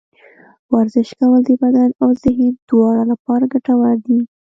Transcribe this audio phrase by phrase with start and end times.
[0.75, 4.19] ورزش کول د بدن او ذهن دواړه لپاره ګټور دي.